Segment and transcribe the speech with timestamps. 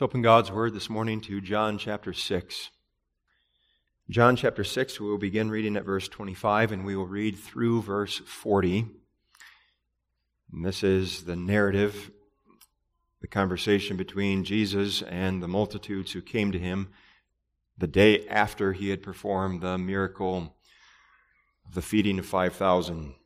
[0.00, 2.70] Let's open God's Word this morning to John chapter 6.
[4.08, 7.82] John chapter 6, we will begin reading at verse 25 and we will read through
[7.82, 8.86] verse 40.
[10.54, 12.12] And this is the narrative,
[13.20, 16.88] the conversation between Jesus and the multitudes who came to him
[17.76, 20.56] the day after he had performed the miracle
[21.66, 23.16] of the feeding of 5,000.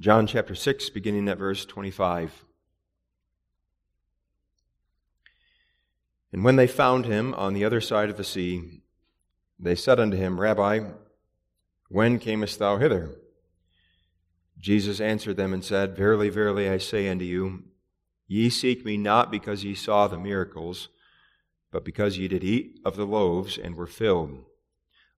[0.00, 2.44] John chapter 6, beginning at verse 25.
[6.32, 8.82] And when they found him on the other side of the sea,
[9.56, 10.80] they said unto him, Rabbi,
[11.88, 13.12] when camest thou hither?
[14.58, 17.62] Jesus answered them and said, Verily, verily, I say unto you,
[18.26, 20.88] ye seek me not because ye saw the miracles,
[21.70, 24.44] but because ye did eat of the loaves and were filled.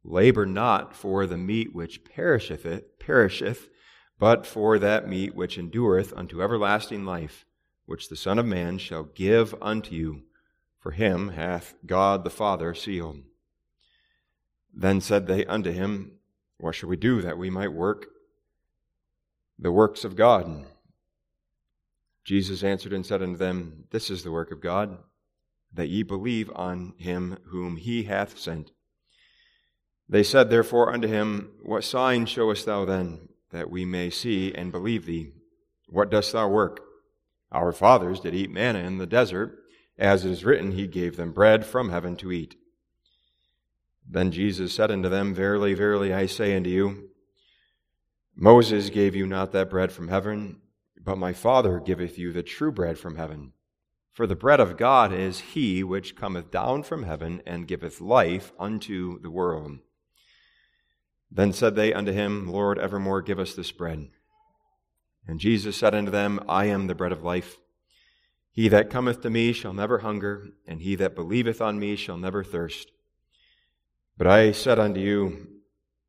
[0.04, 3.70] Labor not for the meat which perisheth, it, perisheth
[4.18, 7.44] but for that meat which endureth unto everlasting life,
[7.84, 10.22] which the Son of Man shall give unto you.
[10.78, 13.22] For him hath God the Father sealed.
[14.72, 16.12] Then said they unto him,
[16.58, 18.06] What shall we do that we might work
[19.58, 20.66] the works of God?
[22.24, 24.98] Jesus answered and said unto them, This is the work of God,
[25.72, 28.70] that ye believe on him whom he hath sent.
[30.08, 33.28] They said therefore unto him, What sign showest thou then?
[33.50, 35.32] That we may see and believe thee.
[35.88, 36.80] What dost thou work?
[37.52, 39.58] Our fathers did eat manna in the desert,
[39.98, 42.56] as it is written, He gave them bread from heaven to eat.
[44.08, 47.10] Then Jesus said unto them, Verily, verily, I say unto you,
[48.34, 50.60] Moses gave you not that bread from heaven,
[51.02, 53.52] but my Father giveth you the true bread from heaven.
[54.12, 58.52] For the bread of God is he which cometh down from heaven and giveth life
[58.58, 59.78] unto the world.
[61.30, 64.08] Then said they unto him, Lord, evermore give us this bread.
[65.26, 67.56] And Jesus said unto them, I am the bread of life.
[68.52, 72.16] He that cometh to me shall never hunger, and he that believeth on me shall
[72.16, 72.90] never thirst.
[74.16, 75.48] But I said unto you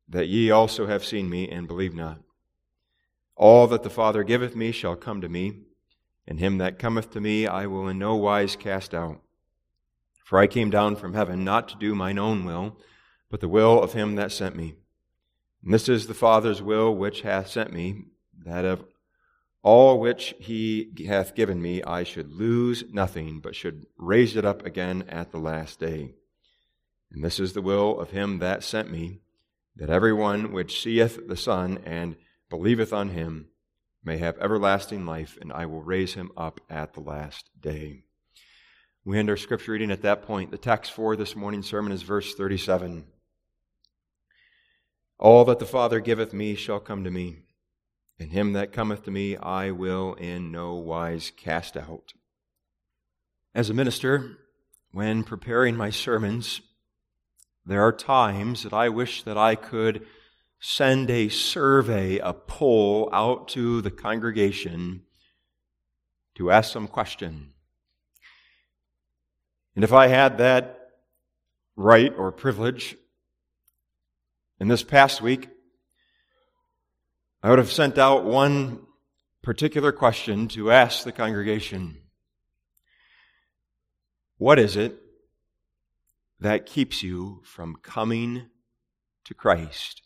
[0.08, 2.20] that ye also have seen me, and believe not.
[3.36, 5.64] All that the Father giveth me shall come to me,
[6.26, 9.20] and him that cometh to me I will in no wise cast out.
[10.24, 12.78] For I came down from heaven not to do mine own will,
[13.30, 14.76] but the will of him that sent me.
[15.62, 18.04] And this is the Father's will which hath sent me,
[18.44, 18.84] that of
[19.62, 24.64] all which he hath given me I should lose nothing, but should raise it up
[24.64, 26.14] again at the last day.
[27.10, 29.20] And this is the will of him that sent me,
[29.76, 32.16] that every one which seeth the Son and
[32.50, 33.48] believeth on him
[34.04, 38.04] may have everlasting life, and I will raise him up at the last day.
[39.04, 40.50] We end our scripture reading at that point.
[40.50, 43.04] The text for this morning's sermon is verse 37.
[45.18, 47.40] All that the Father giveth me shall come to me,
[48.20, 52.12] and him that cometh to me I will in no wise cast out.
[53.52, 54.38] As a minister,
[54.92, 56.60] when preparing my sermons,
[57.66, 60.06] there are times that I wish that I could
[60.60, 65.02] send a survey, a poll out to the congregation
[66.36, 67.52] to ask some question.
[69.74, 70.90] And if I had that
[71.76, 72.96] right or privilege,
[74.60, 75.48] in this past week,
[77.42, 78.86] I would have sent out one
[79.42, 82.02] particular question to ask the congregation
[84.36, 84.96] What is it
[86.40, 88.46] that keeps you from coming
[89.24, 90.02] to Christ?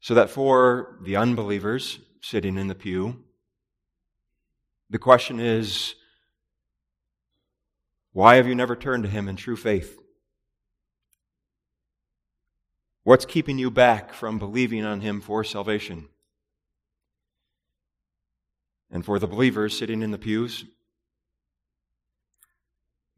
[0.00, 3.24] So that for the unbelievers sitting in the pew,
[4.90, 5.94] the question is,
[8.12, 10.01] why have you never turned to Him in true faith?
[13.04, 16.08] What's keeping you back from believing on Him for salvation?
[18.90, 20.64] And for the believers sitting in the pews,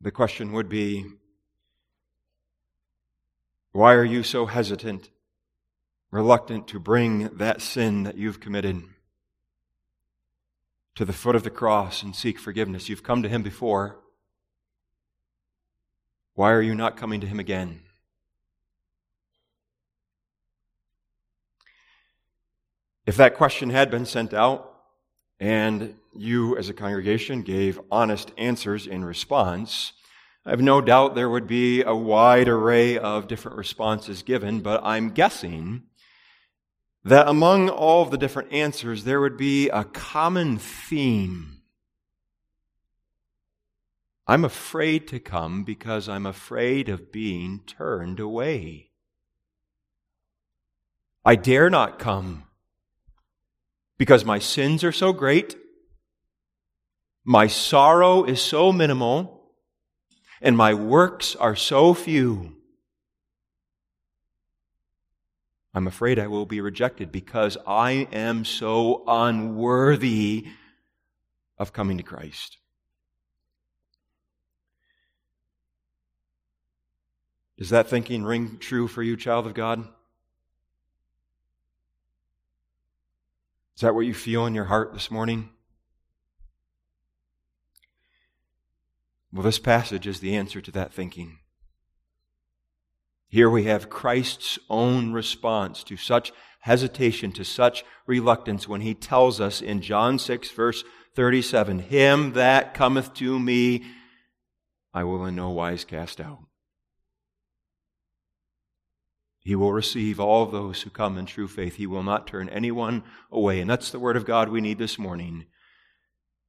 [0.00, 1.05] the question would be
[3.73, 5.11] why are you so hesitant,
[6.11, 8.85] reluctant to bring that sin that you've committed
[10.94, 12.88] to the foot of the cross and seek forgiveness?
[12.88, 13.99] You've come to Him before.
[16.35, 17.84] Why are you not coming to Him again?
[23.06, 24.73] If that question had been sent out
[25.39, 29.93] and you as a congregation gave honest answers in response,
[30.47, 34.83] I have no doubt there would be a wide array of different responses given, but
[34.85, 35.83] I'm guessing
[37.05, 41.61] that among all of the different answers, there would be a common theme.
[44.27, 48.93] I'm afraid to come because I'm afraid of being turned away.
[51.27, 52.45] I dare not come
[53.99, 55.56] because my sins are so great,
[57.25, 59.50] my sorrow is so minimal,
[60.43, 62.56] and my works are so few.
[65.73, 70.47] I'm afraid I will be rejected because I am so unworthy
[71.58, 72.58] of coming to Christ.
[77.58, 79.88] Does that thinking ring true for you, child of God?
[83.76, 85.50] Is that what you feel in your heart this morning?
[89.32, 91.38] Well, this passage is the answer to that thinking.
[93.26, 99.41] Here we have Christ's own response to such hesitation, to such reluctance, when he tells
[99.41, 100.85] us in John 6, verse
[101.17, 103.85] 37, Him that cometh to me,
[104.93, 106.44] I will in no wise cast out.
[109.44, 111.76] He will receive all those who come in true faith.
[111.76, 113.61] He will not turn anyone away.
[113.61, 115.44] And that's the word of God we need this morning,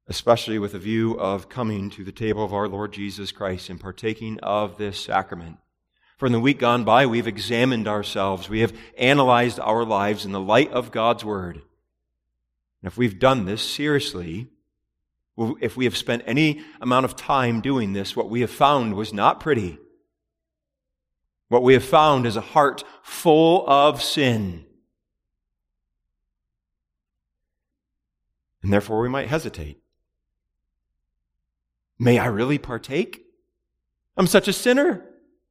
[0.07, 3.81] especially with a view of coming to the table of our Lord Jesus Christ and
[3.81, 5.57] partaking of this sacrament.
[6.17, 8.47] For in the week gone by, we've examined ourselves.
[8.47, 11.55] We have analyzed our lives in the light of God's Word.
[11.55, 14.47] And if we've done this seriously,
[15.59, 19.11] if we have spent any amount of time doing this, what we have found was
[19.11, 19.79] not pretty.
[21.49, 24.65] What we have found is a heart full of sin.
[28.63, 29.79] And therefore, we might hesitate.
[31.99, 33.25] May I really partake?
[34.17, 35.05] I'm such a sinner.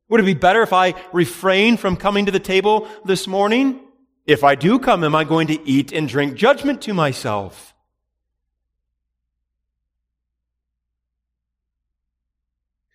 [0.09, 3.81] Would it be better if I refrain from coming to the table this morning?
[4.27, 7.75] If I do come, am I going to eat and drink judgment to myself?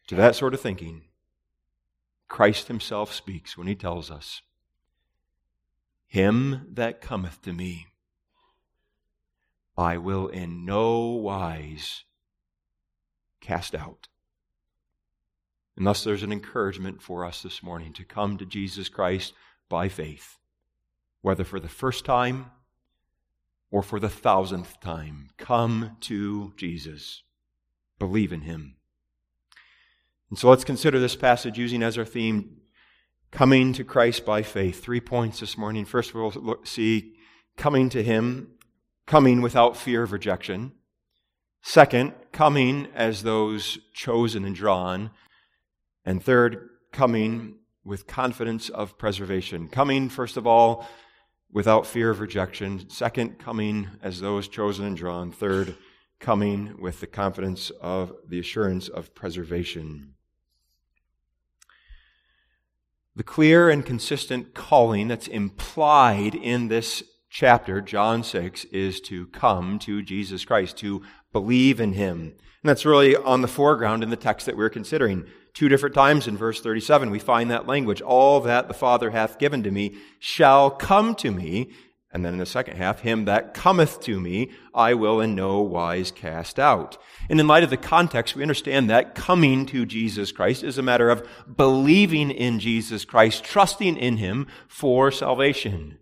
[0.07, 1.04] To that sort of thinking,
[2.30, 4.42] Christ himself speaks when he tells us,
[6.08, 7.88] Him that cometh to me,
[9.78, 12.06] I will in no wise
[13.42, 14.08] cast out.
[15.76, 19.34] And thus, there's an encouragement for us this morning to come to Jesus Christ
[19.70, 20.38] by faith,
[21.22, 22.52] whether for the first time
[23.72, 25.30] or for the thousandth time.
[25.38, 27.24] Come to Jesus.
[27.98, 28.76] Believe in him.
[30.30, 32.58] And so let's consider this passage using as our theme
[33.31, 34.84] coming to Christ by faith.
[34.84, 35.86] Three points this morning.
[35.86, 37.14] First, we'll see
[37.58, 38.52] coming to him,
[39.06, 40.74] coming without fear of rejection.
[41.62, 45.12] Second, coming as those chosen and drawn.
[46.06, 49.68] And third, coming with confidence of preservation.
[49.68, 50.88] Coming, first of all,
[51.52, 52.90] without fear of rejection.
[52.90, 55.31] Second, coming as those chosen and drawn.
[55.31, 55.76] Third,
[56.20, 60.14] coming with the confidence of the assurance of preservation.
[63.16, 69.80] The clear and consistent calling that's implied in this chapter, John 6, is to come
[69.80, 71.02] to Jesus Christ, to
[71.32, 72.20] believe in him.
[72.62, 75.26] And that's really on the foreground in the text that we're considering.
[75.54, 78.02] Two different times in verse 37, we find that language.
[78.02, 81.72] All that the Father hath given to me shall come to me.
[82.12, 85.62] And then in the second half, him that cometh to me, I will in no
[85.62, 86.98] wise cast out.
[87.30, 90.84] And in light of the context, we understand that coming to Jesus Christ is a
[90.84, 96.00] matter of believing in Jesus Christ, trusting in him for salvation.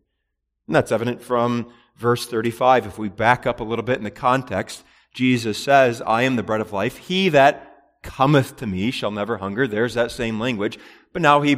[0.65, 2.85] And that's evident from verse 35.
[2.85, 6.43] If we back up a little bit in the context, Jesus says, I am the
[6.43, 6.97] bread of life.
[6.97, 9.67] He that cometh to me shall never hunger.
[9.67, 10.79] There's that same language.
[11.11, 11.57] But now he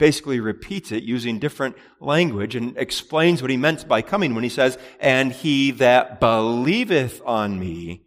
[0.00, 4.50] basically repeats it using different language and explains what he meant by coming when he
[4.50, 8.06] says, And he that believeth on me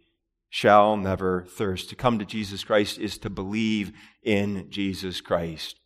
[0.50, 1.88] shall never thirst.
[1.88, 3.92] To come to Jesus Christ is to believe
[4.24, 5.78] in Jesus Christ.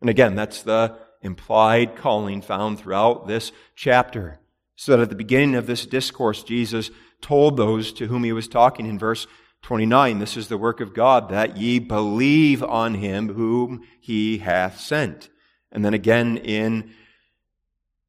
[0.00, 4.38] And again, that's the implied calling found throughout this chapter.
[4.76, 8.46] So that at the beginning of this discourse, Jesus told those to whom he was
[8.46, 9.26] talking in verse
[9.62, 14.78] 29, this is the work of God, that ye believe on him whom he hath
[14.78, 15.28] sent.
[15.72, 16.92] And then again in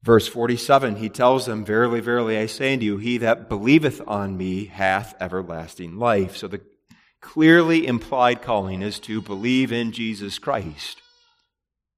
[0.02, 4.36] verse 47, he tells them, Verily, verily, I say unto you, he that believeth on
[4.36, 6.36] me hath everlasting life.
[6.36, 6.62] So the
[7.20, 11.02] clearly implied calling is to believe in Jesus Christ.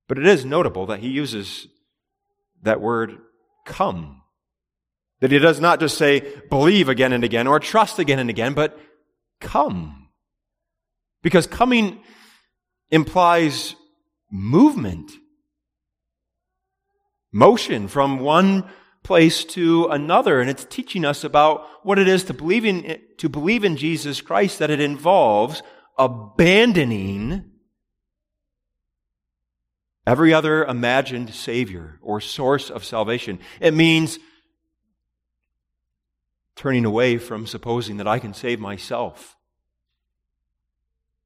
[0.09, 1.69] But it is notable that he uses
[2.63, 3.19] that word
[3.65, 4.23] come.
[5.21, 8.55] That he does not just say believe again and again or trust again and again,
[8.55, 8.79] but
[9.41, 10.09] come.
[11.23, 12.01] Because coming
[12.91, 13.77] implies
[14.31, 15.13] movement,
[17.33, 18.69] motion from one
[19.03, 20.41] place to another.
[20.41, 24.21] And it's teaching us about what it is to believe in, to believe in Jesus
[24.21, 25.63] Christ, that it involves
[25.99, 27.51] abandoning
[30.07, 33.39] every other imagined Savior or source of salvation.
[33.61, 34.19] It means
[36.55, 39.37] turning away from supposing that I can save myself.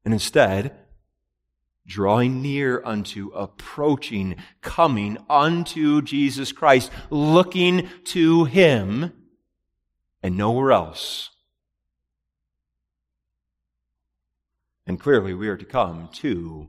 [0.05, 0.77] And instead,
[1.87, 9.13] drawing near unto, approaching, coming unto Jesus Christ, looking to Him
[10.23, 11.31] and nowhere else.
[14.87, 16.69] And clearly, we are to come to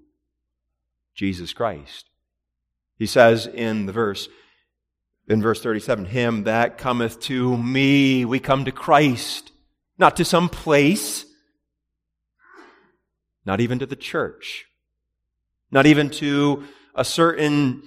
[1.13, 2.09] Jesus Christ.
[2.97, 4.27] He says in the verse,
[5.27, 8.25] in verse 37, Him that cometh to me.
[8.25, 9.51] We come to Christ,
[9.97, 11.25] not to some place,
[13.45, 14.65] not even to the church,
[15.71, 16.63] not even to
[16.95, 17.83] a certain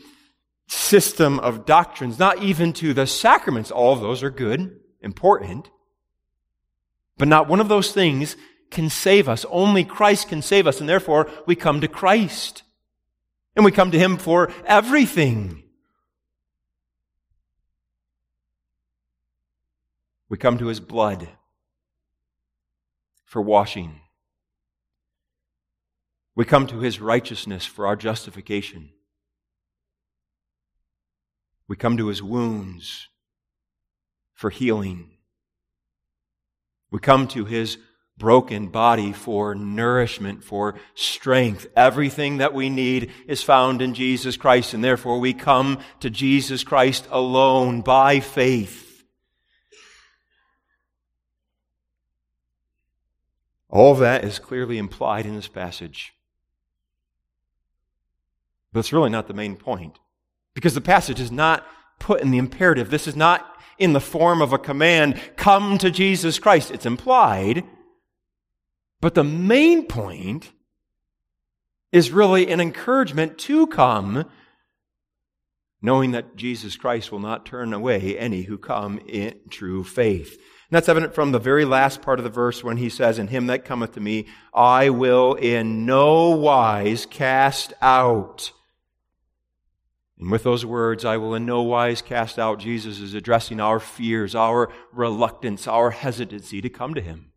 [0.67, 3.71] system of doctrines, not even to the sacraments.
[3.71, 5.71] All of those are good, important.
[7.19, 8.37] But not one of those things
[8.71, 9.45] can save us.
[9.51, 12.63] Only Christ can save us, and therefore we come to Christ.
[13.57, 15.65] And we come to Him for everything.
[20.29, 21.29] We come to His blood
[23.25, 24.00] for washing.
[26.41, 28.89] We come to His righteousness for our justification.
[31.69, 33.09] We come to His wounds
[34.33, 35.11] for healing.
[36.91, 37.77] We come to His
[38.17, 41.67] broken body for nourishment, for strength.
[41.77, 46.65] Everything that we need is found in Jesus Christ, and therefore we come to Jesus
[46.65, 49.05] Christ alone by faith.
[53.69, 56.15] All that is clearly implied in this passage.
[58.73, 59.99] But it's really not the main point.
[60.55, 61.67] Because the passage is not
[61.99, 62.91] put in the imperative.
[62.91, 63.47] This is not
[63.79, 66.71] in the form of a command, come to Jesus Christ.
[66.71, 67.65] It's implied.
[69.01, 70.53] But the main point
[71.91, 74.27] is really an encouragement to come,
[75.81, 80.33] knowing that Jesus Christ will not turn away any who come in true faith.
[80.35, 83.29] And that's evident from the very last part of the verse when he says, In
[83.29, 88.53] him that cometh to me, I will in no wise cast out.
[90.21, 93.81] And with those words, I will in no wise cast out, Jesus is addressing our
[93.81, 97.33] fears, our reluctance, our hesitancy to come to him.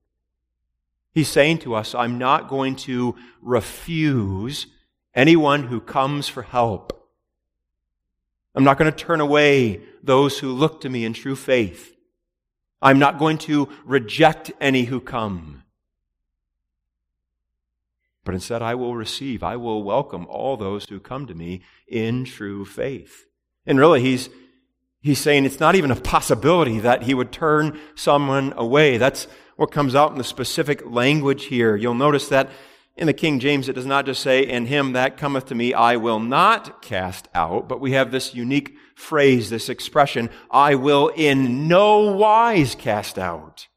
[1.14, 4.68] He's saying to us, I'm not going to refuse
[5.16, 7.10] anyone who comes for help.
[8.54, 11.96] I'm not going to turn away those who look to me in true faith.
[12.82, 15.63] I'm not going to reject any who come.
[18.26, 22.24] But instead, I will receive, I will welcome all those who come to me in
[22.26, 23.26] true faith.
[23.66, 24.30] And really, he's,
[25.02, 28.98] he's saying it's not even a possibility that he would turn someone away.
[28.98, 31.76] That's, what comes out in the specific language here.
[31.76, 32.50] You'll notice that
[32.96, 35.74] in the King James, it does not just say, In him that cometh to me,
[35.74, 41.10] I will not cast out, but we have this unique phrase, this expression, I will
[41.10, 43.68] in no wise cast out.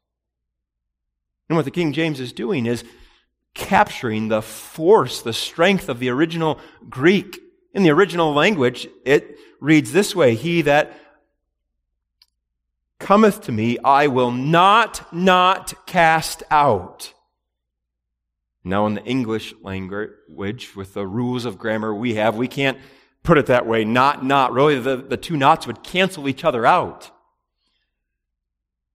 [1.49, 2.83] And what the King James is doing is
[3.57, 6.59] capturing the force, the strength of the original
[6.89, 7.41] Greek.
[7.73, 10.97] In the original language, it reads this way He that
[12.99, 17.13] cometh to me, I will not, not cast out.
[18.63, 22.77] Now, in the English language, with the rules of grammar we have, we can't
[23.23, 23.85] put it that way.
[23.85, 24.53] Not, not.
[24.53, 27.11] Really, the, the two nots would cancel each other out.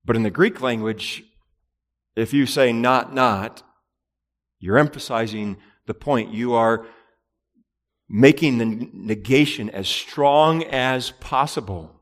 [0.04, 1.24] But in the Greek language,
[2.14, 3.62] if you say not, not,
[4.62, 6.32] you're emphasizing the point.
[6.32, 6.86] You are
[8.08, 12.00] making the negation as strong as possible.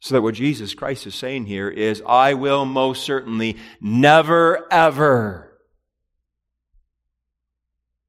[0.00, 5.56] So that what Jesus Christ is saying here is, I will most certainly never, ever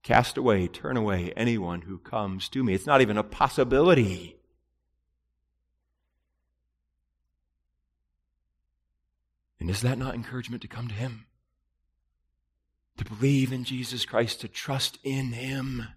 [0.02, 2.74] cast away, turn away anyone who comes to me.
[2.74, 4.36] It's not even a possibility.
[9.60, 11.28] And is that not encouragement to come to Him?
[13.18, 15.88] Believe in Jesus Christ, to trust in Him?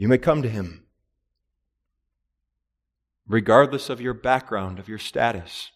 [0.00, 0.84] You may come to him,
[3.28, 5.72] regardless of your background, of your status.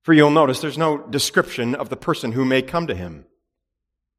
[0.00, 3.26] For you'll notice there's no description of the person who may come to him.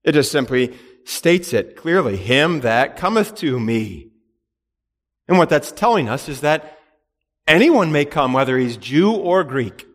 [0.03, 4.11] It just simply states it clearly Him that cometh to me.
[5.27, 6.77] And what that's telling us is that
[7.47, 9.87] anyone may come, whether he's Jew or Greek,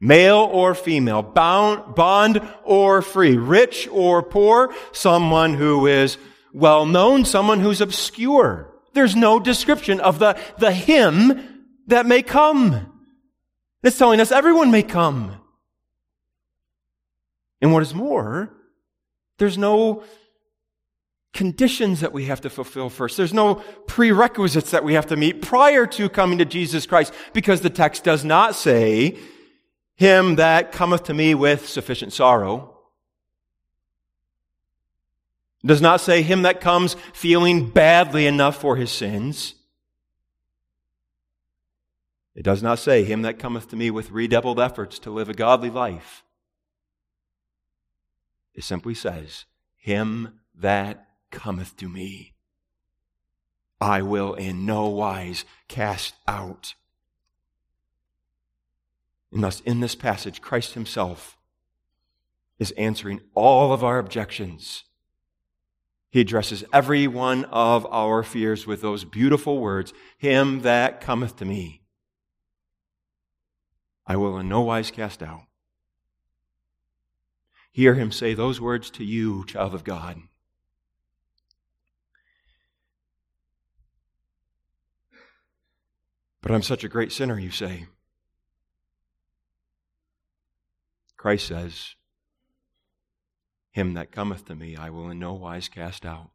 [0.00, 6.18] male or female, bound, bond or free, rich or poor, someone who is
[6.52, 8.70] well known, someone who's obscure.
[8.92, 12.92] There's no description of the, the him that may come.
[13.82, 15.40] It's telling us everyone may come.
[17.60, 18.50] And what is more,
[19.38, 20.04] there's no
[21.34, 23.16] conditions that we have to fulfill first.
[23.16, 27.60] There's no prerequisites that we have to meet prior to coming to Jesus Christ because
[27.60, 29.18] the text does not say,
[29.96, 32.70] Him that cometh to me with sufficient sorrow.
[35.64, 39.54] It does not say him that comes feeling badly enough for his sins.
[42.34, 45.34] It does not say him that cometh to me with redoubled efforts to live a
[45.34, 46.22] godly life.
[48.54, 49.46] It simply says,
[49.78, 52.32] him that cometh to me,
[53.80, 56.74] I will in no wise cast out.
[59.30, 61.36] And thus, in this passage, Christ Himself
[62.58, 64.84] is answering all of our objections.
[66.10, 71.44] He addresses every one of our fears with those beautiful words Him that cometh to
[71.44, 71.82] me,
[74.06, 75.46] I will in no wise cast out.
[77.72, 80.22] Hear Him say those words to you, child of God.
[86.44, 87.86] But I'm such a great sinner, you say.
[91.16, 91.94] Christ says,
[93.70, 96.28] Him that cometh to me, I will in no wise cast out.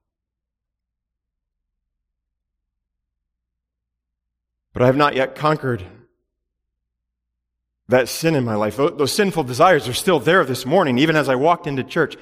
[4.74, 5.86] But I have not yet conquered
[7.88, 8.78] that sin in my life.
[8.78, 12.18] Those sinful desires are still there this morning, even as I walked into church.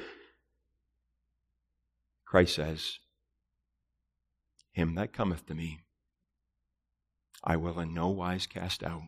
[2.26, 3.00] Christ says,
[4.74, 5.84] Him that cometh to me,
[7.50, 9.08] I will in no wise cast out.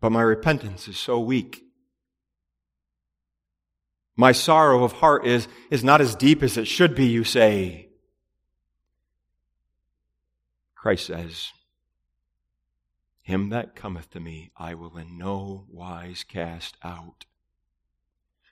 [0.00, 1.64] But my repentance is so weak.
[4.16, 7.88] My sorrow of heart is, is not as deep as it should be, you say.
[10.76, 11.50] Christ says,
[13.22, 17.24] Him that cometh to me, I will in no wise cast out.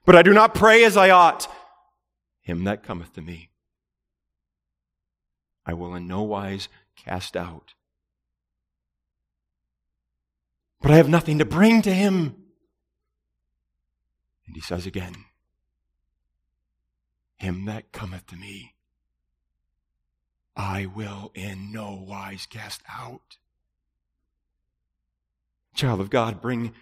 [0.05, 1.49] But I do not pray as I ought.
[2.41, 3.51] Him that cometh to me,
[5.69, 7.75] I will in no wise cast out.
[10.81, 12.37] But I have nothing to bring to him.
[14.47, 15.27] And he says again,
[17.37, 18.77] Him that cometh to me,
[20.57, 23.37] I will in no wise cast out.
[25.75, 26.73] Child of God, bring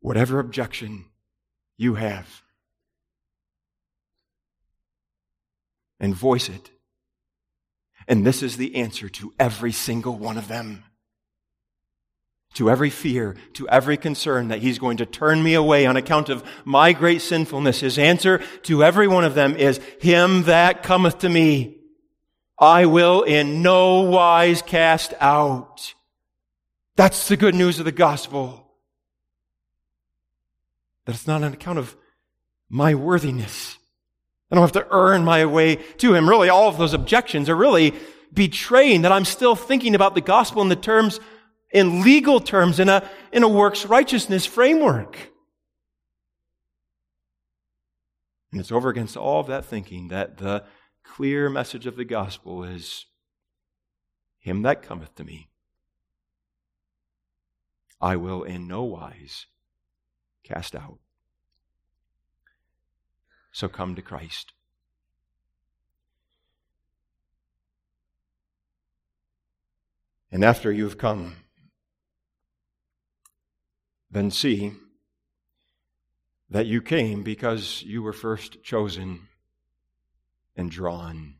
[0.00, 1.04] whatever objection
[1.76, 2.42] you have
[6.00, 6.70] and voice it
[8.08, 10.82] and this is the answer to every single one of them.
[12.54, 16.30] To every fear, to every concern that he's going to turn me away on account
[16.30, 17.80] of my great sinfulness.
[17.80, 21.76] His answer to every one of them is, Him that cometh to me,
[22.58, 25.94] I will in no wise cast out.
[26.96, 28.72] That's the good news of the gospel.
[31.04, 31.94] That it's not on account of
[32.68, 33.77] my worthiness.
[34.50, 36.28] I don't have to earn my way to him.
[36.28, 37.94] Really, all of those objections are really
[38.32, 41.20] betraying that I'm still thinking about the gospel in the terms,
[41.70, 45.18] in legal terms, in a, in a works righteousness framework.
[48.52, 50.64] And it's over against all of that thinking that the
[51.04, 53.06] clear message of the gospel is
[54.38, 55.50] Him that cometh to me,
[58.00, 59.46] I will in no wise
[60.44, 60.98] cast out.
[63.58, 64.52] So come to Christ.
[70.30, 71.38] And after you've come,
[74.12, 74.74] then see
[76.48, 79.26] that you came because you were first chosen
[80.54, 81.34] and drawn.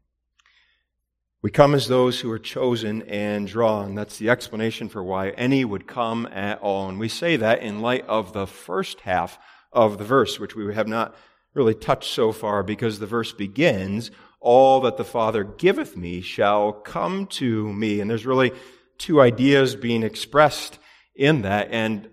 [1.41, 3.95] We come as those who are chosen and drawn.
[3.95, 6.89] That's the explanation for why any would come at all.
[6.89, 9.39] And we say that in light of the first half
[9.73, 11.15] of the verse, which we have not
[11.59, 16.73] really touched so far because the verse begins, All that the Father giveth me shall
[16.73, 18.01] come to me.
[18.01, 18.53] And there's really
[18.97, 20.79] two ideas being expressed
[21.15, 21.69] in that.
[21.71, 22.09] And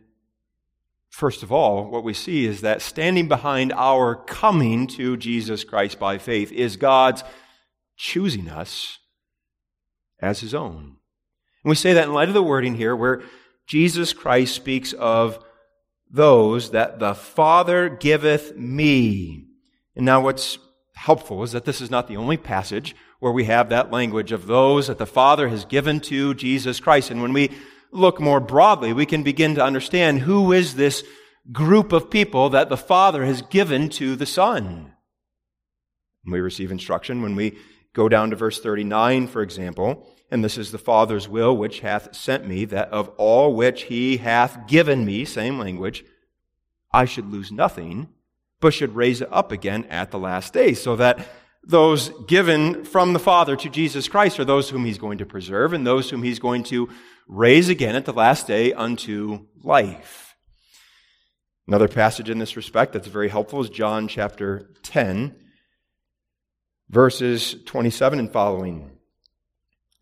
[1.10, 6.00] first of all, what we see is that standing behind our coming to Jesus Christ
[6.00, 7.24] by faith is God's
[7.96, 8.98] choosing us
[10.20, 10.98] as his own.
[11.64, 13.22] And we say that in light of the wording here where
[13.68, 15.40] Jesus Christ speaks of
[16.16, 19.46] those that the Father giveth me.
[19.96, 20.58] And now what's
[20.96, 24.48] helpful is that this is not the only passage where we have that language of
[24.48, 27.12] those that the Father has given to Jesus Christ.
[27.12, 27.52] And when we
[27.92, 31.04] look more broadly, we can begin to understand who is this
[31.52, 34.94] group of people that the Father has given to the Son.
[36.26, 37.58] We receive instruction when we
[37.94, 42.16] go down to verse 39, for example, and this is the Father's will which hath
[42.16, 46.04] sent me, that of all which he hath given me, same language,
[46.92, 48.10] I should lose nothing,
[48.60, 51.28] but should raise it up again at the last day, so that
[51.64, 55.74] those given from the Father to Jesus Christ are those whom he's going to preserve
[55.74, 56.90] and those whom he's going to
[57.28, 60.36] raise again at the last day unto life.
[61.68, 65.36] Another passage in this respect that's very helpful is John chapter 10,
[66.90, 68.95] verses 27 and following.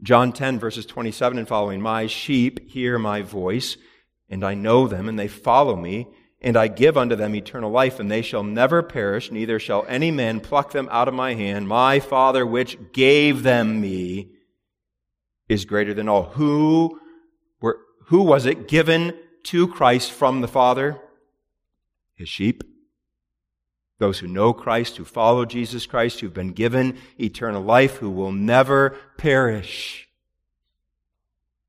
[0.04, 1.82] John 10, verses 27 and following.
[1.82, 3.78] My sheep hear my voice,
[4.30, 6.08] and I know them, and they follow me
[6.44, 10.12] and I give unto them eternal life, and they shall never perish, neither shall any
[10.12, 11.70] man pluck them out of my hand.
[11.70, 14.32] My Father, which gave them me,
[15.48, 16.24] is greater than all.
[16.24, 17.00] Who
[17.62, 21.00] were, who was it given to Christ from the Father?
[22.14, 22.64] His sheep.
[24.00, 28.32] Those who know Christ, who follow Jesus Christ, who've been given eternal life, who will
[28.32, 30.10] never perish.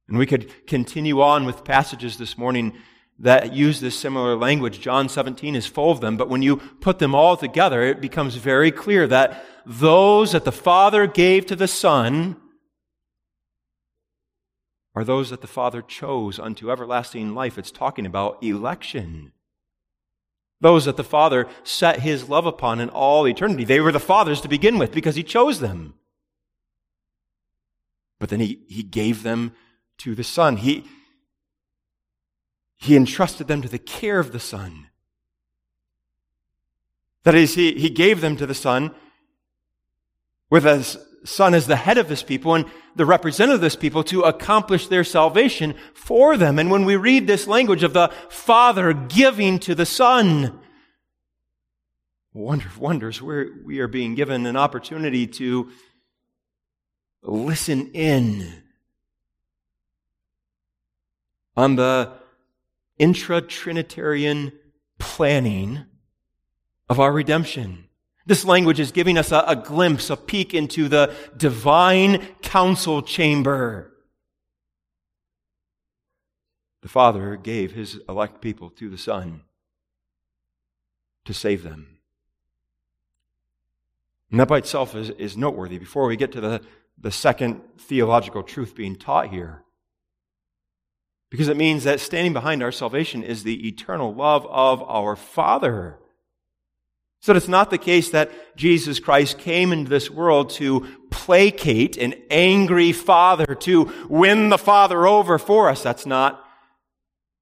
[0.08, 2.74] And we could continue on with passages this morning
[3.18, 4.80] that use this similar language.
[4.80, 8.34] John 17 is full of them, but when you put them all together, it becomes
[8.36, 12.36] very clear that those that the Father gave to the Son
[14.94, 17.58] are those that the Father chose unto everlasting life.
[17.58, 19.32] It's talking about election.
[20.64, 23.64] Those that the Father set his love upon in all eternity.
[23.64, 25.92] They were the Father's to begin with because he chose them.
[28.18, 29.52] But then he, he gave them
[29.98, 30.56] to the Son.
[30.56, 30.86] He,
[32.76, 34.86] he entrusted them to the care of the Son.
[37.24, 38.94] That is, he, he gave them to the Son
[40.48, 44.04] with the Son as the head of this people and the representative of this people
[44.04, 46.58] to accomplish their salvation for them.
[46.58, 50.60] And when we read this language of the Father giving to the Son,
[52.32, 55.70] wonder wonders, where we are being given an opportunity to
[57.22, 58.62] listen in
[61.56, 62.12] on the
[62.98, 64.52] intra Trinitarian
[64.98, 65.86] planning
[66.88, 67.88] of our redemption.
[68.26, 73.92] This language is giving us a, a, glimpse, a peek into the divine council chamber.
[76.80, 79.42] The Father gave his elect people to the Son
[81.24, 81.98] to save them.
[84.30, 85.78] And that by itself is, is noteworthy.
[85.78, 86.60] Before we get to the,
[86.98, 89.64] the second theological truth being taught here,
[91.30, 95.98] because it means that standing behind our salvation is the eternal love of our Father.
[97.24, 102.12] So it's not the case that Jesus Christ came into this world to placate an
[102.30, 105.82] angry father, to win the father over for us.
[105.82, 106.44] That's not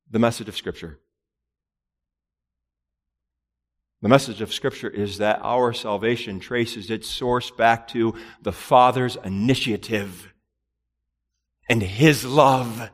[0.08, 1.00] the message of Scripture.
[4.02, 9.16] The message of Scripture is that our salvation traces its source back to the Father's
[9.24, 10.32] initiative
[11.68, 12.88] and His love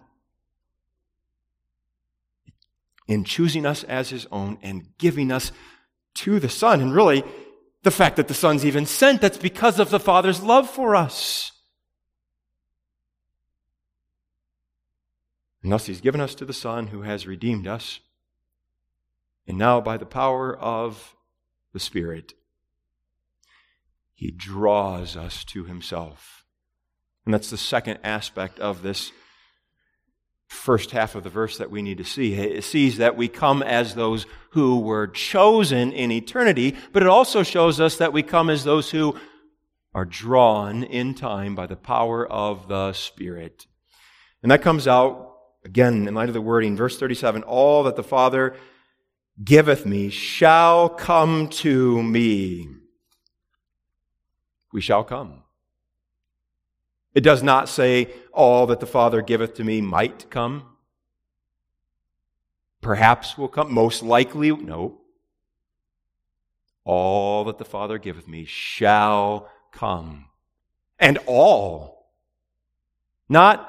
[3.06, 5.50] in choosing us as his own and giving us
[6.18, 6.80] to the Son.
[6.80, 7.22] And really,
[7.82, 11.52] the fact that the Son's even sent, that's because of the Father's love for us.
[15.62, 18.00] And thus, he's given us to the Son who has redeemed us.
[19.46, 21.14] And now, by the power of
[21.72, 22.34] the Spirit,
[24.14, 26.44] he draws us to himself.
[27.24, 29.12] And that's the second aspect of this
[30.48, 32.34] first half of the verse that we need to see.
[32.34, 37.42] It sees that we come as those who were chosen in eternity, but it also
[37.42, 39.14] shows us that we come as those who
[39.94, 43.66] are drawn in time by the power of the Spirit.
[44.42, 48.02] And that comes out, again, in light of the wording, verse 37 All that the
[48.02, 48.56] Father
[49.42, 52.68] giveth me shall come to me.
[54.72, 55.42] We shall come.
[57.18, 60.76] It does not say, All that the Father giveth to me might come.
[62.80, 63.74] Perhaps will come.
[63.74, 65.00] Most likely, no.
[66.84, 70.26] All that the Father giveth me shall come.
[71.00, 72.12] And all.
[73.28, 73.68] Not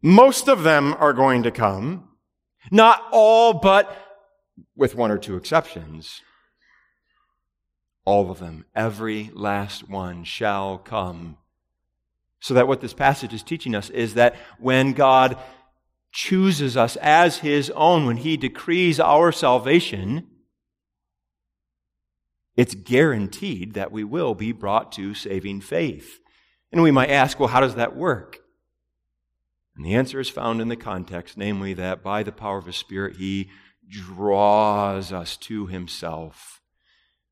[0.00, 2.10] most of them are going to come.
[2.70, 3.92] Not all, but
[4.76, 6.22] with one or two exceptions.
[8.04, 11.38] All of them, every last one shall come
[12.44, 15.38] so that what this passage is teaching us is that when God
[16.12, 20.26] chooses us as his own, when he decrees our salvation,
[22.54, 26.20] it's guaranteed that we will be brought to saving faith.
[26.70, 28.40] And we might ask, well, how does that work?
[29.74, 32.76] And the answer is found in the context, namely that by the power of his
[32.76, 33.48] Spirit, he
[33.88, 36.60] draws us to himself.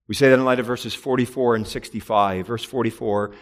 [0.08, 2.46] We say that in light of verses 44 and 65.
[2.46, 3.34] Verse 44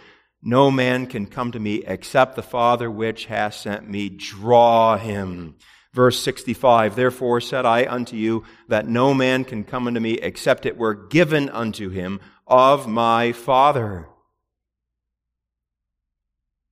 [0.43, 5.57] no man can come to me except the Father which has sent me draw him.
[5.93, 10.65] Verse 65 Therefore said I unto you that no man can come unto me except
[10.65, 14.09] it were given unto him of my Father.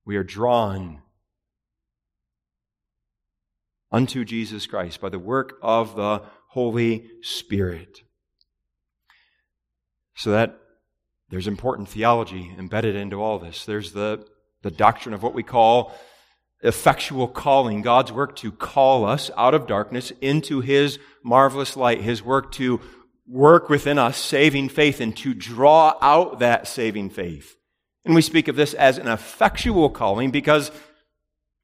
[0.05, 1.01] We are drawn
[3.91, 8.01] unto Jesus Christ by the work of the Holy Spirit.
[10.15, 10.59] So that
[11.29, 13.65] there's important theology embedded into all this.
[13.65, 14.25] There's the,
[14.61, 15.93] the doctrine of what we call
[16.61, 22.23] effectual calling, God's work to call us out of darkness into His marvelous light, His
[22.23, 22.81] work to
[23.27, 27.55] work within us saving faith and to draw out that saving faith.
[28.03, 30.71] And we speak of this as an effectual calling because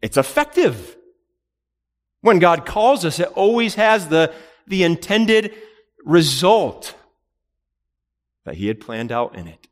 [0.01, 0.95] it's effective.
[2.21, 4.31] When God calls us, it always has the,
[4.67, 5.53] the intended
[6.05, 6.95] result
[8.45, 9.67] that He had planned out in it.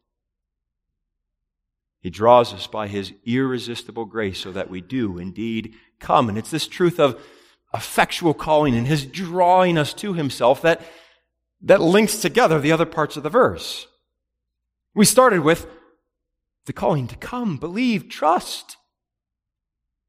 [2.04, 6.28] He draws us by his irresistible grace so that we do indeed come.
[6.28, 7.18] And it's this truth of
[7.74, 10.82] effectual calling and his drawing us to himself that,
[11.62, 13.88] that links together the other parts of the verse.
[14.94, 15.66] We started with
[16.66, 18.76] the calling to come, believe, trust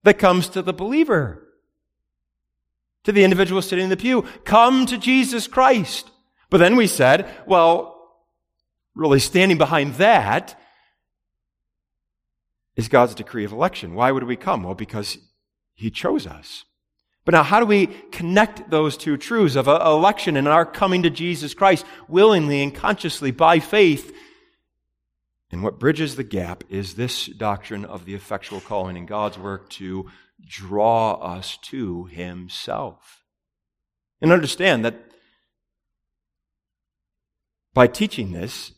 [0.02, 1.46] that comes to the believer,
[3.04, 4.22] to the individual sitting in the pew.
[4.42, 6.10] Come to Jesus Christ.
[6.50, 7.93] But then we said, well,
[8.94, 10.58] really standing behind that
[12.76, 13.94] is God's decree of election.
[13.94, 14.62] Why would we come?
[14.62, 15.18] Well, because
[15.74, 16.64] He chose us.
[17.24, 21.10] But now, how do we connect those two truths of election and our coming to
[21.10, 24.14] Jesus Christ willingly and consciously by faith?
[25.50, 29.70] And what bridges the gap is this doctrine of the effectual calling in God's work
[29.70, 30.10] to
[30.46, 33.24] draw us to Himself.
[34.20, 34.96] And understand that
[37.72, 38.72] by teaching this,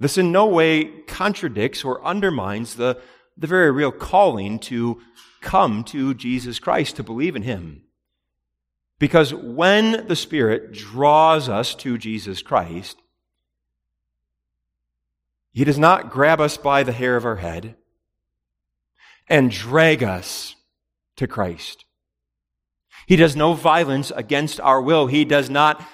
[0.00, 3.00] this in no way contradicts or undermines the,
[3.36, 5.00] the very real calling to
[5.40, 7.82] come to Jesus Christ, to believe in Him.
[8.98, 13.00] Because when the Spirit draws us to Jesus Christ,
[15.52, 17.76] He does not grab us by the hair of our head
[19.28, 20.54] and drag us
[21.16, 21.84] to Christ.
[23.06, 25.06] He does no violence against our will.
[25.06, 25.86] He does not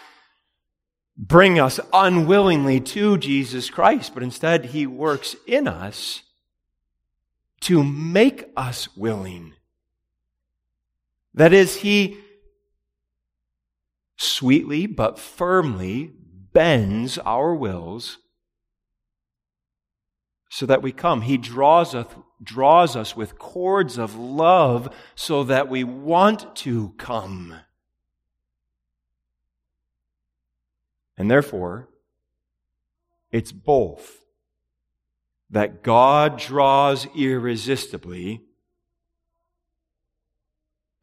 [1.20, 6.22] bring us unwillingly to Jesus Christ, but instead he works in us
[7.60, 9.52] to make us willing.
[11.34, 12.16] That is, he
[14.16, 16.10] sweetly but firmly
[16.52, 18.16] bends our wills
[20.48, 21.20] so that we come.
[21.20, 22.06] He draws us,
[22.42, 27.56] draws us with cords of love so that we want to come.
[31.20, 31.90] And therefore,
[33.30, 34.24] it's both
[35.50, 38.40] that God draws irresistibly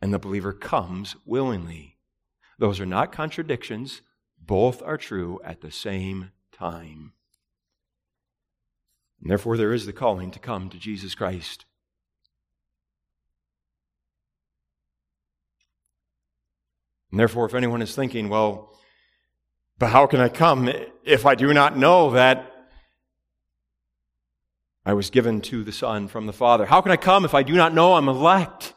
[0.01, 1.97] and the believer comes willingly.
[2.57, 4.01] Those are not contradictions,
[4.43, 7.13] both are true at the same time.
[9.21, 11.65] And therefore, there is the calling to come to Jesus Christ.
[17.11, 18.73] And therefore, if anyone is thinking, well,
[19.79, 20.69] but how can I come
[21.03, 22.51] if I do not know that
[24.85, 26.65] I was given to the Son from the Father?
[26.65, 28.73] How can I come if I do not know I'm elect?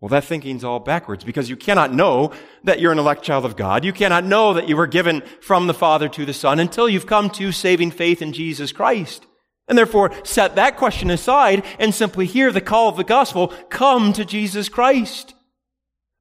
[0.00, 2.32] Well, that thinking's all backwards because you cannot know
[2.64, 3.84] that you're an elect child of God.
[3.84, 7.06] You cannot know that you were given from the Father to the Son until you've
[7.06, 9.26] come to saving faith in Jesus Christ.
[9.68, 14.12] And therefore, set that question aside and simply hear the call of the gospel, come
[14.12, 15.34] to Jesus Christ.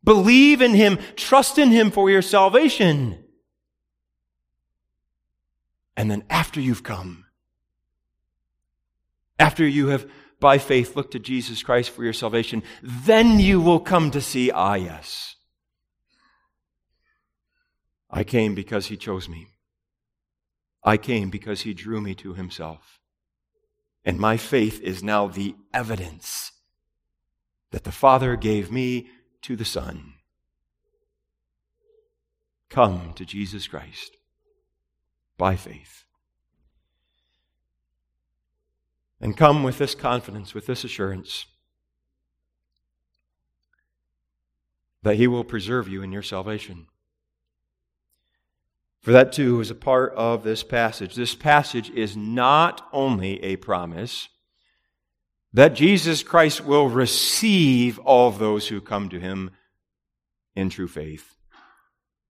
[0.05, 0.99] Believe in Him.
[1.17, 3.23] Trust in Him for your salvation.
[5.97, 7.25] And then after you've come,
[9.39, 13.79] after you have by faith looked to Jesus Christ for your salvation, then you will
[13.79, 15.35] come to see, ah, yes.
[18.09, 19.47] I came because He chose me.
[20.83, 22.99] I came because He drew me to Himself.
[24.03, 26.51] And my faith is now the evidence
[27.71, 29.07] that the Father gave me
[29.45, 30.13] to the Son.
[32.67, 34.17] Come to Jesus Christ
[35.37, 36.03] by faith.
[39.21, 41.45] And come with this confidence, with this assurance
[45.03, 46.87] that He will preserve you in your salvation.
[49.03, 51.13] For that too is a part of this passage.
[51.13, 54.29] This passage is not only a promise
[55.55, 59.51] that Jesus Christ will receive all those who come to him
[60.53, 61.37] in true faith.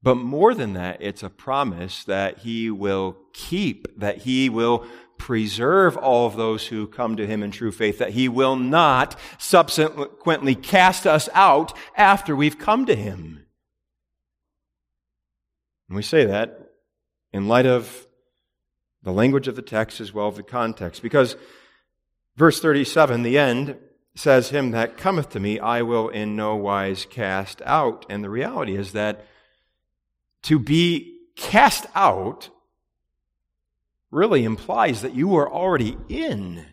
[0.04, 4.86] But more than that, it's a promise that he will keep, that he will
[5.18, 9.20] preserve all of those who come to him in true faith, that he will not
[9.40, 13.44] subsequently cast us out after we've come to him.
[15.90, 16.74] And we say that
[17.34, 18.06] in light of
[19.02, 21.36] the language of the text as well as the context, because
[22.36, 23.78] verse 37, the end,
[24.16, 28.06] says, Him that cometh to me, I will in no wise cast out.
[28.10, 29.26] And the reality is that
[30.44, 32.50] to be cast out
[34.12, 36.66] really implies that you were already in.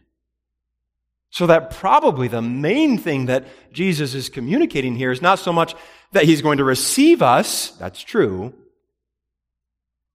[1.30, 5.74] So that probably the main thing that Jesus is communicating here is not so much
[6.12, 8.54] that he's going to receive us, that's true,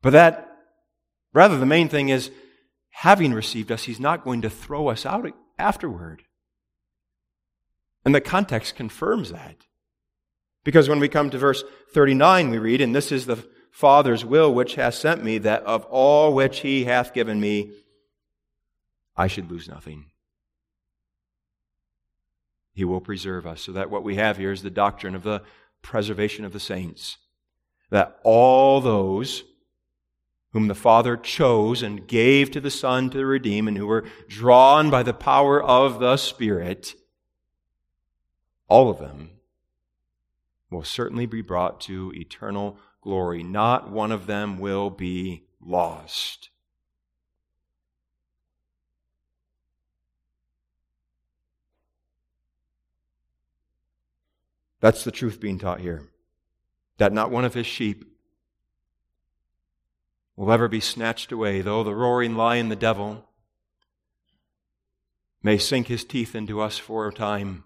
[0.02, 0.56] but that
[1.34, 2.30] rather the main thing is
[2.98, 6.24] having received us, he's not going to throw us out afterward.
[8.04, 9.68] And the context confirms that.
[10.64, 14.52] Because when we come to verse 39, we read, And this is the Father's will
[14.52, 17.72] which hath sent me, that of all which he hath given me,
[19.16, 20.06] I should lose nothing.
[22.74, 23.62] He will preserve us.
[23.62, 25.44] So that what we have here is the doctrine of the
[25.84, 27.18] preservation of the saints.
[27.92, 29.44] That all those
[30.58, 34.90] whom the Father chose and gave to the Son to redeem, and who were drawn
[34.90, 36.96] by the power of the Spirit,
[38.68, 39.30] all of them
[40.72, 43.44] will certainly be brought to eternal glory.
[43.44, 46.50] Not one of them will be lost.
[54.80, 56.10] That's the truth being taught here.
[56.98, 58.17] That not one of his sheep
[60.38, 63.26] will ever be snatched away, though the roaring lion, the devil,
[65.42, 67.64] may sink his teeth into us for a time.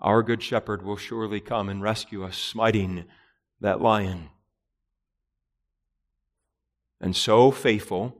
[0.00, 3.04] Our good shepherd will surely come and rescue us, smiting
[3.60, 4.30] that lion.
[7.00, 8.16] And so faithful,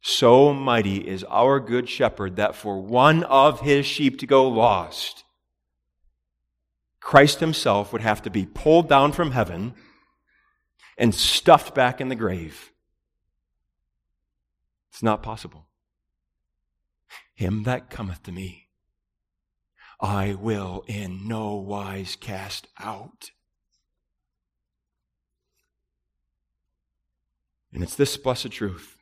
[0.00, 5.24] so mighty is our good shepherd that for one of his sheep to go lost,
[7.00, 9.74] Christ himself would have to be pulled down from heaven
[10.98, 12.72] and stuffed back in the grave.
[14.90, 15.68] It's not possible.
[17.34, 18.66] Him that cometh to me,
[20.00, 23.30] I will in no wise cast out.
[27.72, 28.96] And it's this blessed truth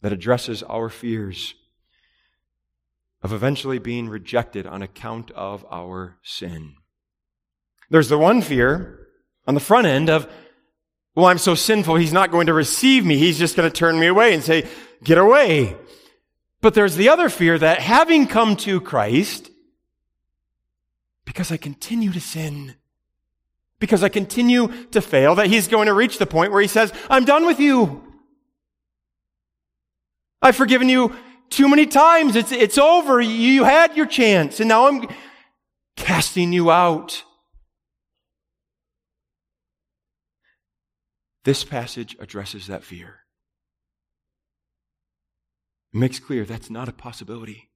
[0.00, 1.54] that addresses our fears
[3.22, 6.74] of eventually being rejected on account of our sin.
[7.92, 9.06] There's the one fear
[9.46, 10.26] on the front end of,
[11.14, 13.18] well, I'm so sinful, he's not going to receive me.
[13.18, 14.66] He's just going to turn me away and say,
[15.04, 15.76] get away.
[16.62, 19.50] But there's the other fear that having come to Christ,
[21.26, 22.76] because I continue to sin,
[23.78, 26.94] because I continue to fail, that he's going to reach the point where he says,
[27.10, 28.02] I'm done with you.
[30.40, 31.14] I've forgiven you
[31.50, 32.36] too many times.
[32.36, 33.20] It's, it's over.
[33.20, 35.08] You had your chance, and now I'm
[35.94, 37.22] casting you out.
[41.44, 43.20] This passage addresses that fear.
[45.92, 47.70] It makes clear that's not a possibility.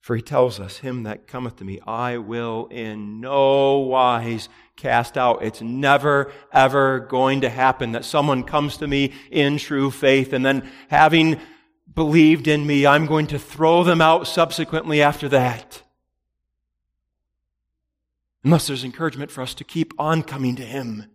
[0.00, 5.16] For he tells us, Him that cometh to me, I will in no wise cast
[5.16, 5.44] out.
[5.44, 10.44] It's never, ever going to happen that someone comes to me in true faith and
[10.44, 11.40] then having
[11.94, 15.82] believed in me, I'm going to throw them out subsequently after that.
[18.44, 21.06] Unless there's encouragement for us to keep on coming to Him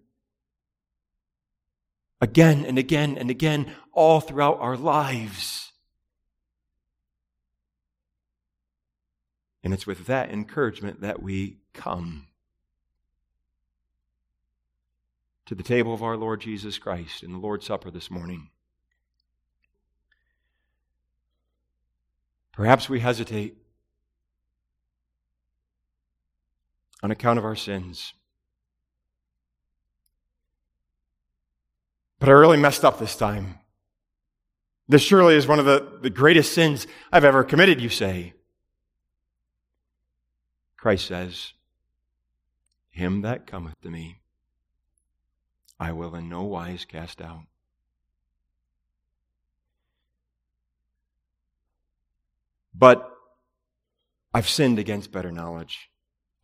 [2.22, 5.72] again and again and again all throughout our lives.
[9.64, 12.28] And it's with that encouragement that we come
[15.46, 18.50] to the table of our Lord Jesus Christ in the Lord's Supper this morning.
[22.54, 23.58] Perhaps we hesitate
[27.08, 28.14] on account of our sins.
[32.20, 33.60] But I really messed up this time.
[34.90, 38.34] This surely is one of the, the greatest sins I've ever committed, you say.
[40.76, 41.54] Christ says,
[42.90, 44.20] Him that cometh to me,
[45.80, 47.44] I will in no wise cast out.
[52.76, 53.10] But
[54.34, 55.90] I've sinned against better knowledge.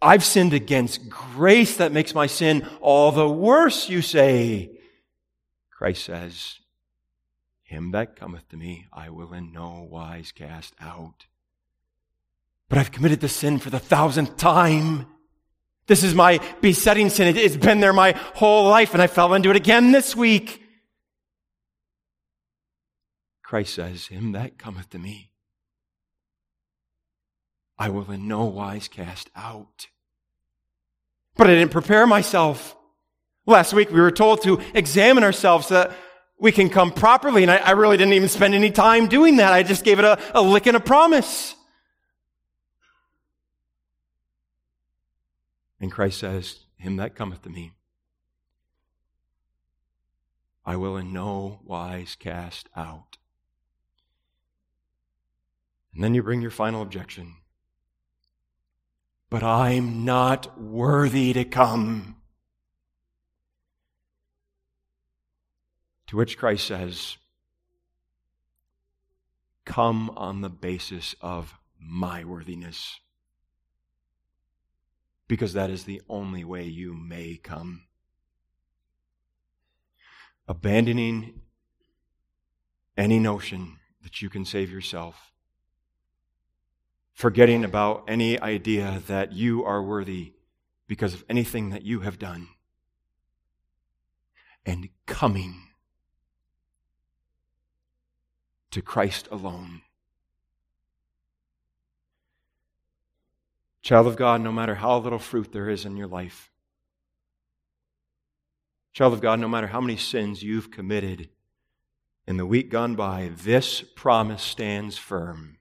[0.03, 4.71] I've sinned against grace that makes my sin all the worse, you say.
[5.71, 6.59] Christ says,
[7.63, 11.25] Him that cometh to me, I will in no wise cast out.
[12.69, 15.07] But I've committed the sin for the thousandth time.
[15.87, 17.35] This is my besetting sin.
[17.35, 20.63] It's been there my whole life, and I fell into it again this week.
[23.41, 25.31] Christ says, Him that cometh to me,
[27.77, 29.87] I will in no wise cast out.
[31.35, 32.75] But I didn't prepare myself.
[33.45, 35.91] Last week we were told to examine ourselves so that
[36.39, 39.53] we can come properly, and I, I really didn't even spend any time doing that.
[39.53, 41.55] I just gave it a, a lick and a promise.
[45.79, 47.73] And Christ says, Him that cometh to me,
[50.65, 53.17] I will in no wise cast out.
[55.93, 57.35] And then you bring your final objection.
[59.33, 62.17] But I'm not worthy to come.
[66.05, 67.17] To which Christ says,
[69.65, 72.99] Come on the basis of my worthiness
[75.27, 77.85] because that is the only way you may come.
[80.47, 81.41] Abandoning
[82.95, 85.32] any notion that you can save yourself,
[87.13, 90.33] forgetting about any idea that you are worthy
[90.87, 92.47] because of anything that you have done,
[94.65, 95.55] and coming
[98.71, 99.81] to Christ alone.
[103.81, 106.51] Child of God, no matter how little fruit there is in your life,
[108.93, 111.29] child of God, no matter how many sins you've committed
[112.25, 115.57] in the week gone by, this promise stands firm.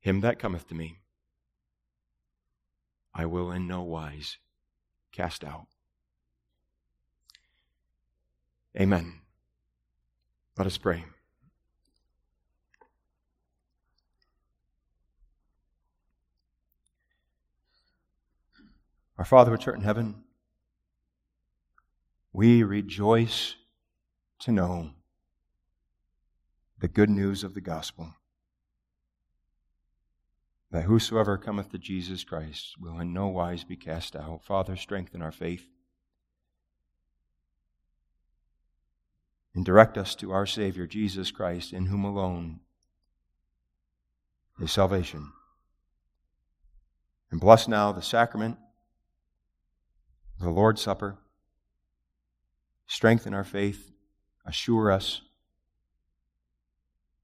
[0.00, 1.00] Him that cometh to me,
[3.14, 4.38] I will in no wise
[5.12, 5.66] cast out.
[8.78, 9.20] Amen.
[10.56, 11.04] Let us pray.
[19.18, 20.24] Our Father which art in heaven,
[22.32, 23.56] we rejoice
[24.38, 24.92] to know
[26.78, 28.14] the good news of the gospel
[30.70, 34.44] that whosoever cometh to Jesus Christ will in no wise be cast out.
[34.44, 35.66] Father, strengthen our faith
[39.54, 42.60] and direct us to our Savior, Jesus Christ, in whom alone
[44.60, 45.32] is salvation.
[47.30, 48.58] And bless now the sacrament
[50.40, 51.18] the Lord's Supper.
[52.86, 53.90] Strengthen our faith,
[54.46, 55.22] assure us,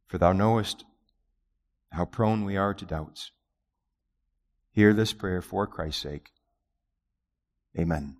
[0.06, 0.84] for thou knowest
[1.92, 3.32] how prone we are to doubts.
[4.76, 6.32] Hear this prayer for Christ's sake.
[7.78, 8.16] Amen.